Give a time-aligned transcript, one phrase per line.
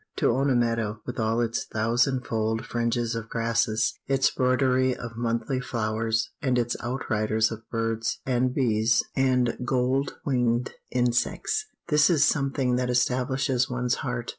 [0.15, 5.15] To own a meadow, with all its thousand fold fringes of grasses, its broidery of
[5.15, 12.25] monthly flowers, and its outriders of birds, and bees, and gold winged insects this is
[12.25, 14.29] something that establishes one's heart.